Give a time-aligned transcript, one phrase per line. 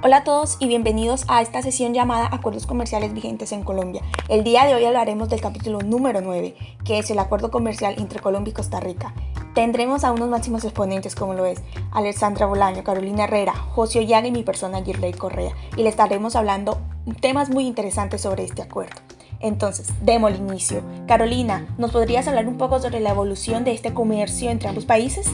[0.00, 4.00] Hola a todos y bienvenidos a esta sesión llamada Acuerdos Comerciales Vigentes en Colombia.
[4.28, 6.54] El día de hoy hablaremos del capítulo número 9,
[6.84, 9.12] que es el Acuerdo Comercial entre Colombia y Costa Rica.
[9.56, 14.30] Tendremos a unos máximos exponentes como lo es Alexandra Bolaño, Carolina Herrera, José Ollaga y
[14.30, 16.80] mi persona Girley Correa, y le estaremos hablando
[17.20, 19.00] temas muy interesantes sobre este acuerdo.
[19.40, 20.80] Entonces, demos el inicio.
[21.08, 25.28] Carolina, ¿nos podrías hablar un poco sobre la evolución de este comercio entre ambos países?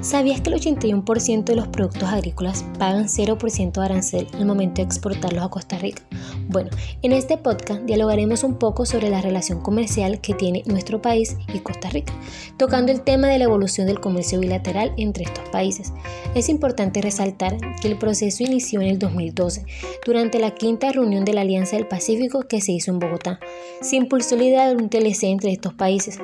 [0.00, 4.86] ¿Sabías que el 81% de los productos agrícolas pagan 0% de arancel al momento de
[4.86, 6.02] exportarlos a Costa Rica?
[6.48, 6.70] Bueno,
[7.02, 11.58] en este podcast dialogaremos un poco sobre la relación comercial que tiene nuestro país y
[11.58, 12.14] Costa Rica,
[12.56, 15.92] tocando el tema de la evolución del comercio bilateral entre estos países.
[16.36, 19.64] Es importante resaltar que el proceso inició en el 2012,
[20.06, 23.40] durante la quinta reunión de la Alianza del Pacífico que se hizo en Bogotá.
[23.80, 26.18] Se impulsó la idea de un TLC entre estos países.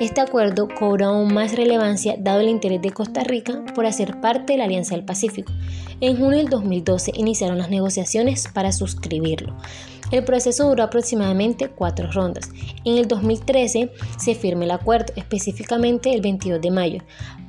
[0.00, 4.52] Este acuerdo cobró aún más relevancia dado el interés de Costa Rica por hacer parte
[4.52, 5.52] de la Alianza del Pacífico.
[6.00, 9.54] En junio del 2012 iniciaron las negociaciones para suscribirlo.
[10.10, 12.50] El proceso duró aproximadamente cuatro rondas.
[12.84, 17.02] En el 2013 se firma el acuerdo, específicamente el 22 de mayo.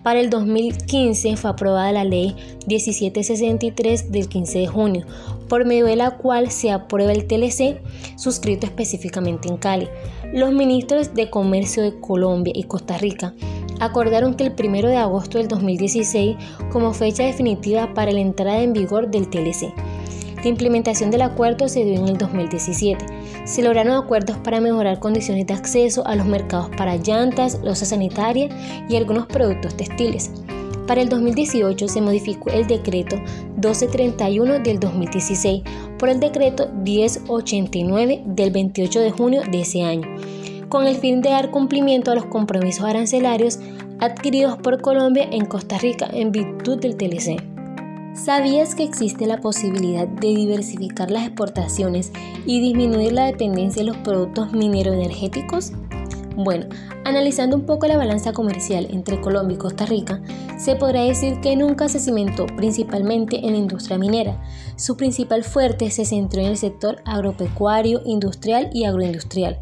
[0.03, 2.35] Para el 2015 fue aprobada la ley
[2.67, 5.05] 1763 del 15 de junio,
[5.47, 7.81] por medio de la cual se aprueba el TLC
[8.15, 9.89] suscrito específicamente en Cali.
[10.33, 13.33] Los ministros de Comercio de Colombia y Costa Rica
[13.81, 16.37] acordaron que el 1 de agosto del 2016
[16.71, 19.73] como fecha definitiva para la entrada en vigor del TLC.
[20.43, 23.05] La implementación del acuerdo se dio en el 2017.
[23.45, 28.49] Se lograron acuerdos para mejorar condiciones de acceso a los mercados para llantas, losa sanitaria
[28.87, 30.31] y algunos productos textiles.
[30.87, 35.63] Para el 2018 se modificó el decreto 1231 del 2016
[35.97, 40.07] por el decreto 1089 del 28 de junio de ese año,
[40.71, 43.59] con el fin de dar cumplimiento a los compromisos arancelarios
[43.99, 47.43] adquiridos por Colombia en Costa Rica en virtud del TLC.
[48.15, 52.13] ¿Sabías que existe la posibilidad de diversificar las exportaciones
[52.45, 55.73] y disminuir la dependencia de los productos mineroenergéticos?
[56.37, 56.67] Bueno,
[57.03, 60.21] analizando un poco la balanza comercial entre Colombia y Costa Rica,
[60.57, 64.41] se podrá decir que nunca se cimentó principalmente en la industria minera.
[64.77, 69.59] Su principal fuerte se centró en el sector agropecuario, industrial y agroindustrial.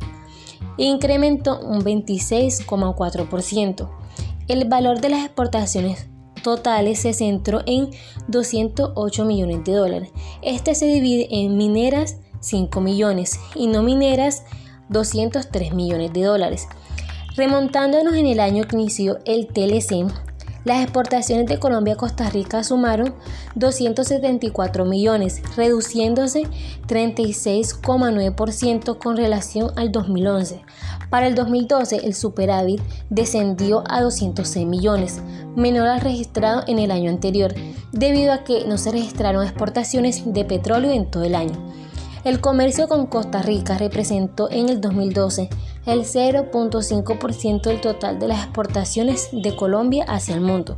[0.78, 3.90] E incrementó un 26,4%.
[4.47, 6.09] El valor de las exportaciones
[6.44, 7.90] totales se centró en
[8.28, 10.12] 208 millones de dólares.
[10.42, 14.44] Este se divide en mineras 5 millones y no mineras
[14.90, 16.68] 203 millones de dólares.
[17.36, 20.08] Remontándonos en el año que inició el TLC,
[20.66, 23.14] las exportaciones de Colombia a Costa Rica sumaron
[23.56, 26.44] 274 millones, reduciéndose
[26.88, 30.64] 36,9% con relación al 2011.
[31.09, 35.22] Para el 2012 el superávit descendió a 206 millones,
[35.56, 37.56] menor al registrado en el año anterior,
[37.91, 41.58] debido a que no se registraron exportaciones de petróleo en todo el año.
[42.26, 45.50] El comercio con Costa Rica representó en el 2012
[45.85, 50.78] el 0.5% del total de las exportaciones de Colombia hacia el mundo.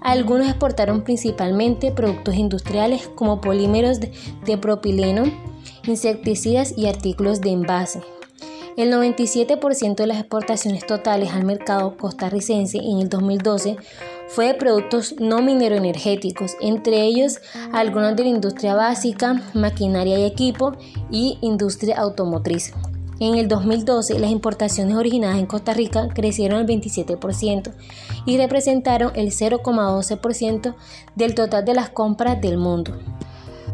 [0.00, 5.24] Algunos exportaron principalmente productos industriales como polímeros de propileno,
[5.86, 8.00] insecticidas y artículos de envase.
[8.76, 13.76] El 97% de las exportaciones totales al mercado costarricense en el 2012
[14.28, 17.40] fue de productos no mineroenergéticos, entre ellos
[17.72, 20.76] algunos de la industria básica, maquinaria y equipo
[21.10, 22.72] y industria automotriz.
[23.20, 27.70] En el 2012, las importaciones originadas en Costa Rica crecieron al 27%
[28.24, 30.74] y representaron el 0,12%
[31.16, 32.98] del total de las compras del mundo.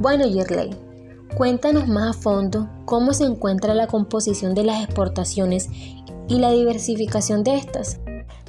[0.00, 0.74] Bueno, Yerley,
[1.36, 5.70] cuéntanos más a fondo cómo se encuentra la composición de las exportaciones
[6.26, 8.00] y la diversificación de estas.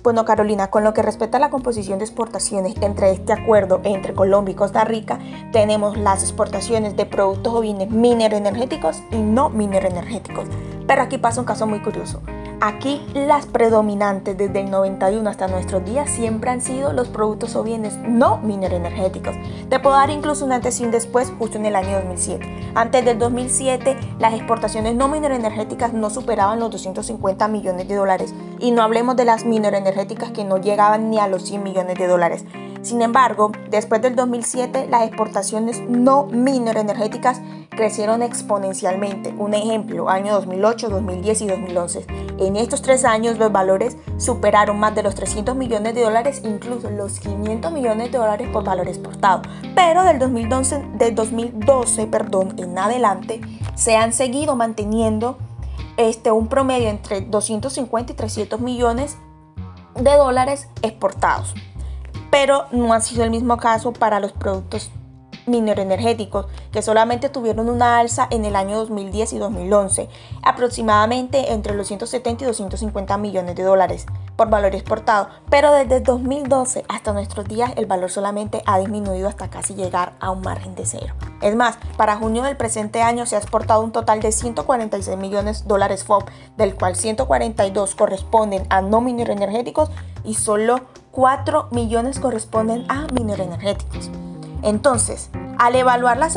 [0.01, 4.15] Bueno, Carolina, con lo que respecta a la composición de exportaciones entre este acuerdo entre
[4.15, 5.19] Colombia y Costa Rica,
[5.51, 10.47] tenemos las exportaciones de productos o bienes mineroenergéticos y no mineroenergéticos.
[10.87, 12.21] Pero aquí pasa un caso muy curioso.
[12.59, 17.61] Aquí las predominantes desde el 91 hasta nuestros días siempre han sido los productos o
[17.61, 19.35] bienes no mineroenergéticos.
[19.69, 22.71] Te puedo dar incluso un antes y un después justo en el año 2007.
[22.73, 28.71] Antes del 2007 las exportaciones no mineroenergéticas no superaban los 250 millones de dólares y
[28.71, 32.43] no hablemos de las mineroenergéticas que no llegaban ni a los 100 millones de dólares.
[32.81, 39.33] Sin embargo, después del 2007 las exportaciones no mineroenergéticas crecieron exponencialmente.
[39.37, 42.05] Un ejemplo, año 2008, 2010 y 2011.
[42.39, 46.89] En estos tres años los valores superaron más de los 300 millones de dólares, incluso
[46.89, 49.41] los 500 millones de dólares por valor exportado.
[49.75, 53.41] Pero del 2012, del 2012 perdón, en adelante
[53.75, 55.37] se han seguido manteniendo
[55.97, 59.17] este, un promedio entre 250 y 300 millones
[59.95, 61.53] de dólares exportados.
[62.39, 64.91] Pero no ha sido el mismo caso para los productos
[65.47, 70.07] mineroenergéticos, que solamente tuvieron una alza en el año 2010 y 2011,
[70.43, 74.05] aproximadamente entre los 170 y 250 millones de dólares
[74.35, 79.49] por valor exportado, pero desde 2012 hasta nuestros días el valor solamente ha disminuido hasta
[79.49, 81.15] casi llegar a un margen de cero.
[81.41, 85.63] Es más, para junio del presente año se ha exportado un total de 146 millones
[85.63, 86.25] de dólares FOB,
[86.55, 89.89] del cual 142 corresponden a no mineroenergéticos
[90.23, 90.81] y solo
[91.17, 94.11] 4 millones corresponden a mineroenergéticos.
[94.61, 96.35] Entonces, al evaluar, las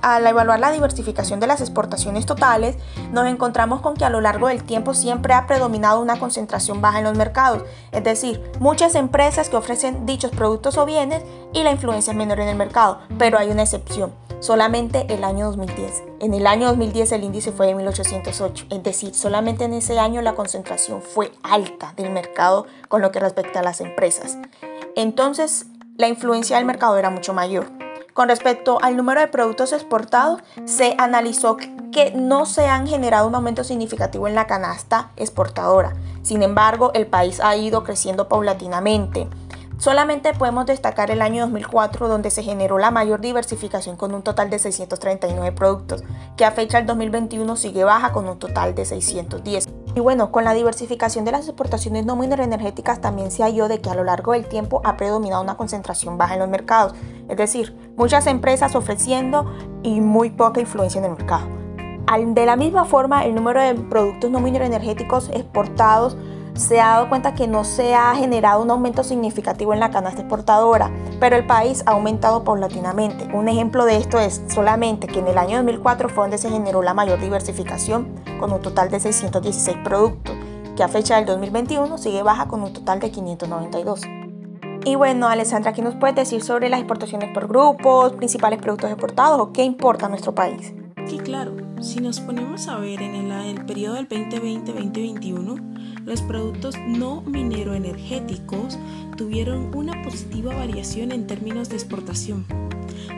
[0.00, 2.78] al evaluar la diversificación de las exportaciones totales,
[3.12, 7.00] nos encontramos con que a lo largo del tiempo siempre ha predominado una concentración baja
[7.00, 11.22] en los mercados, es decir, muchas empresas que ofrecen dichos productos o bienes
[11.52, 14.14] y la influencia es menor en el mercado, pero hay una excepción,
[14.44, 16.02] solamente el año 2010.
[16.20, 20.20] En el año 2010 el índice fue de 1808, es decir, solamente en ese año
[20.20, 24.36] la concentración fue alta del mercado con lo que respecta a las empresas.
[24.96, 25.64] Entonces,
[25.96, 27.70] la influencia del mercado era mucho mayor.
[28.12, 33.34] Con respecto al número de productos exportados, se analizó que no se han generado un
[33.34, 35.94] aumento significativo en la canasta exportadora.
[36.22, 39.26] Sin embargo, el país ha ido creciendo paulatinamente.
[39.78, 44.48] Solamente podemos destacar el año 2004 donde se generó la mayor diversificación con un total
[44.48, 46.04] de 639 productos,
[46.36, 49.68] que a fecha del 2021 sigue baja con un total de 610.
[49.96, 53.90] Y bueno, con la diversificación de las exportaciones no mineroenergéticas también se halló de que
[53.90, 56.94] a lo largo del tiempo ha predominado una concentración baja en los mercados,
[57.28, 61.46] es decir, muchas empresas ofreciendo y muy poca influencia en el mercado.
[62.26, 66.16] De la misma forma, el número de productos no mineroenergéticos exportados
[66.54, 70.20] se ha dado cuenta que no se ha generado un aumento significativo en la canasta
[70.20, 73.28] exportadora, pero el país ha aumentado paulatinamente.
[73.34, 76.82] Un ejemplo de esto es solamente que en el año 2004 fue donde se generó
[76.82, 80.34] la mayor diversificación, con un total de 616 productos,
[80.76, 84.02] que a fecha del 2021 sigue baja con un total de 592.
[84.84, 89.40] Y bueno, Alessandra, ¿qué nos puedes decir sobre las exportaciones por grupos, principales productos exportados
[89.40, 90.74] o qué importa a nuestro país?
[91.06, 91.63] Sí, claro.
[91.80, 98.78] Si nos ponemos a ver en el, el periodo del 2020-2021, los productos no mineroenergéticos
[99.16, 102.44] tuvieron una positiva variación en términos de exportación.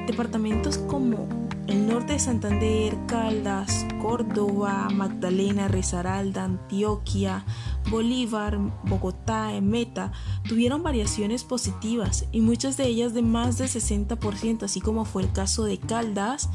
[0.07, 7.45] Departamentos como el norte de Santander, Caldas, Córdoba, Magdalena, Risaralda, Antioquia,
[7.91, 10.13] Bolívar, Bogotá, Meta
[10.49, 15.33] tuvieron variaciones positivas y muchas de ellas de más del 60%, así como fue el
[15.33, 16.51] caso de Caldas,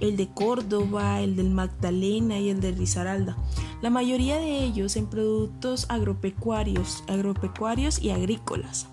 [0.00, 3.36] el de Córdoba, el del Magdalena y el de Risaralda.
[3.82, 8.88] La mayoría de ellos en productos agropecuarios, agropecuarios y agrícolas.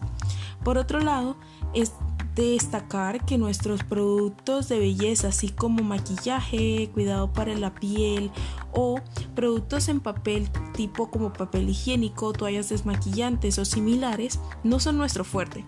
[0.63, 1.35] Por otro lado,
[1.73, 1.93] es
[2.35, 8.31] destacar que nuestros productos de belleza, así como maquillaje, cuidado para la piel
[8.71, 8.99] o
[9.35, 15.65] productos en papel tipo como papel higiénico, toallas desmaquillantes o similares, no son nuestro fuerte.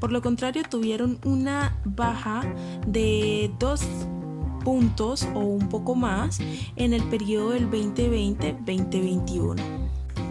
[0.00, 2.42] Por lo contrario, tuvieron una baja
[2.86, 3.82] de dos
[4.64, 6.38] puntos o un poco más
[6.76, 9.75] en el periodo del 2020-2021.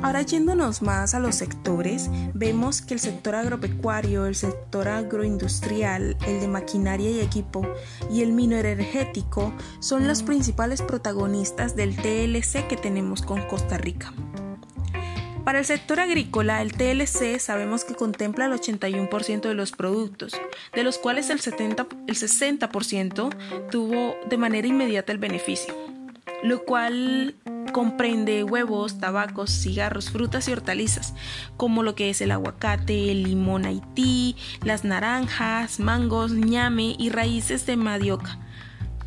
[0.02, 6.40] Ahora yéndonos más a los sectores, vemos que el sector agropecuario, el sector agroindustrial, el
[6.42, 7.68] de maquinaria y equipo
[8.12, 14.14] y el energético son los principales protagonistas del TLC que tenemos con Costa Rica.
[15.46, 20.34] Para el sector agrícola, el TLC sabemos que contempla el 81% de los productos,
[20.74, 25.76] de los cuales el, 70, el 60% tuvo de manera inmediata el beneficio,
[26.42, 27.36] lo cual
[27.76, 31.14] comprende huevos, tabacos, cigarros, frutas y hortalizas,
[31.58, 37.66] como lo que es el aguacate, el limón haití, las naranjas, mangos, ñame y raíces
[37.66, 38.40] de madioca,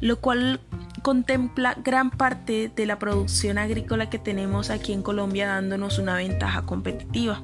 [0.03, 0.61] lo cual
[1.01, 6.67] contempla gran parte de la producción agrícola que tenemos aquí en Colombia dándonos una ventaja
[6.67, 7.43] competitiva.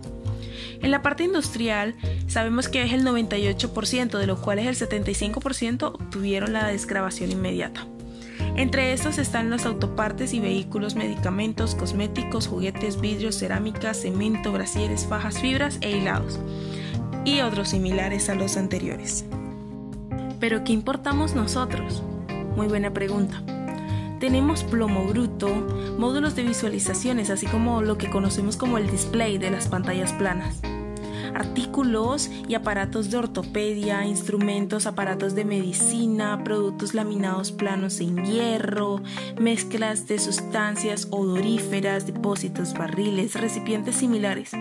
[0.82, 1.94] En la parte industrial
[2.26, 7.86] sabemos que es el 98%, de lo cual el 75% obtuvieron la desgrabación inmediata.
[8.56, 15.40] Entre estos están los autopartes y vehículos, medicamentos, cosméticos, juguetes, vidrios, cerámica, cemento, brasieres, fajas,
[15.40, 16.38] fibras e hilados,
[17.24, 19.24] y otros similares a los anteriores.
[20.38, 22.04] Pero ¿qué importamos nosotros?
[22.54, 23.42] Muy buena pregunta.
[24.20, 25.48] Tenemos plomo bruto,
[25.98, 30.60] módulos de visualizaciones, así como lo que conocemos como el display de las pantallas planas
[31.34, 39.02] artículos y aparatos de ortopedia, instrumentos, aparatos de medicina, productos laminados planos en hierro,
[39.38, 44.52] mezclas de sustancias odoríferas, depósitos, barriles, recipientes similares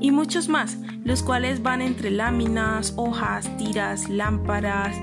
[0.00, 4.96] y muchos más, los cuales van entre láminas, hojas, tiras, lámparas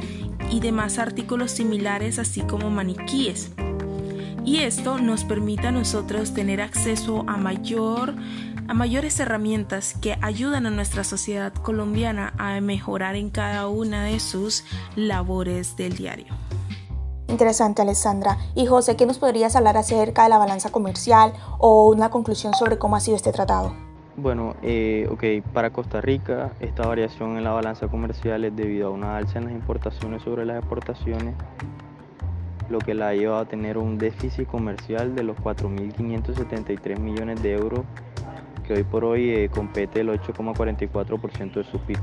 [0.49, 3.51] y demás artículos similares, así como maniquíes.
[4.45, 8.13] Y esto nos permite a nosotros tener acceso a mayor
[8.67, 14.19] a mayores herramientas que ayudan a nuestra sociedad colombiana a mejorar en cada una de
[14.19, 14.63] sus
[14.95, 16.33] labores del diario.
[17.27, 18.37] Interesante, Alessandra.
[18.55, 22.77] Y José, ¿qué nos podrías hablar acerca de la balanza comercial o una conclusión sobre
[22.77, 23.73] cómo ha sido este tratado?
[24.17, 28.91] Bueno, eh, ok, para Costa Rica esta variación en la balanza comercial es debido a
[28.91, 31.35] una alza en las importaciones sobre las exportaciones,
[32.69, 37.53] lo que la ha llevado a tener un déficit comercial de los 4.573 millones de
[37.53, 37.81] euros,
[38.65, 41.97] que hoy por hoy eh, compete el 8,44% de su PIB,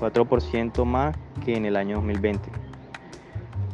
[0.00, 2.48] 4% más que en el año 2020.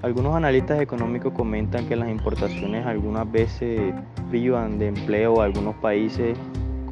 [0.03, 3.95] Algunos analistas económicos comentan que las importaciones algunas veces
[4.29, 6.37] privan de empleo a algunos países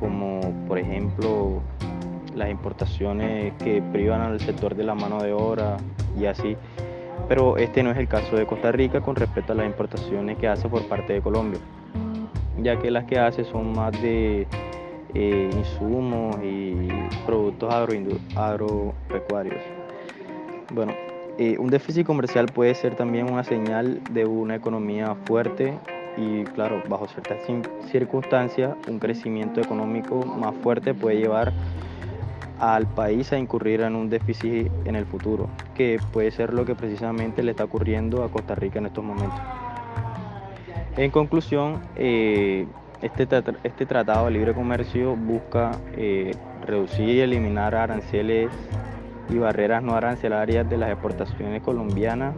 [0.02, 1.60] como por ejemplo
[2.34, 5.76] las importaciones que privan al sector de la mano de obra
[6.18, 6.56] y así.
[7.28, 10.48] Pero este no es el caso de Costa Rica con respecto a las importaciones que
[10.48, 11.60] hace por parte de Colombia,
[12.60, 14.46] ya que las que hace son más de
[15.14, 16.88] eh, insumos y
[17.26, 17.72] productos
[18.34, 19.60] agropecuarios.
[20.70, 20.92] Bueno,
[21.38, 25.74] eh, un déficit comercial puede ser también una señal de una economía fuerte
[26.16, 27.38] y claro, bajo ciertas
[27.90, 31.52] circunstancias, un crecimiento económico más fuerte puede llevar
[32.58, 36.74] al país a incurrir en un déficit en el futuro, que puede ser lo que
[36.74, 39.40] precisamente le está ocurriendo a Costa Rica en estos momentos.
[40.96, 42.66] En conclusión, eh,
[43.02, 43.26] este,
[43.64, 46.32] este, tratado de libre comercio busca eh,
[46.66, 48.50] reducir y eliminar aranceles
[49.28, 52.34] y barreras no arancelarias de las exportaciones colombianas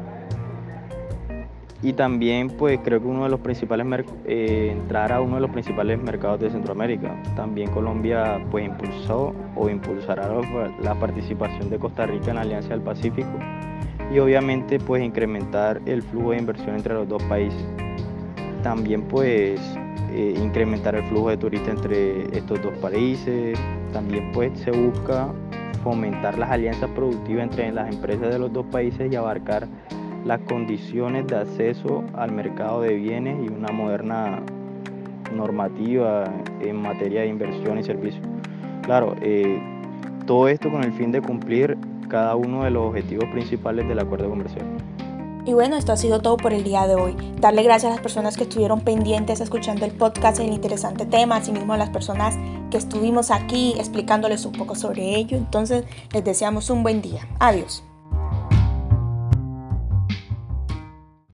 [1.85, 3.87] y también pues creo que uno de los principales
[4.25, 7.15] eh, entrar a uno de los principales mercados de Centroamérica.
[7.37, 10.31] También Colombia pues impulsó o impulsará
[10.81, 13.39] la participación de Costa Rica en la Alianza del Pacífico
[14.11, 17.63] y obviamente pues incrementar el flujo de inversión entre los dos países.
[18.63, 19.61] También pues
[20.13, 23.59] eh, incrementar el flujo de turistas entre estos dos países.
[23.93, 25.33] También pues se busca
[25.83, 29.69] fomentar las alianzas productivas entre las empresas de los dos países y abarcar
[30.25, 34.41] las condiciones de acceso al mercado de bienes y una moderna
[35.35, 36.25] normativa
[36.61, 38.25] en materia de inversión y servicios.
[38.83, 39.61] Claro, eh,
[40.27, 41.77] todo esto con el fin de cumplir
[42.09, 44.65] cada uno de los objetivos principales del acuerdo comercial.
[45.47, 47.17] Y bueno, esto ha sido todo por el día de hoy.
[47.39, 51.75] Darle gracias a las personas que estuvieron pendientes escuchando el podcast el interesante tema, asimismo
[51.75, 52.37] a las personas
[52.71, 55.37] que estuvimos aquí explicándoles un poco sobre ello.
[55.37, 57.29] Entonces, les deseamos un buen día.
[57.41, 57.85] Adiós.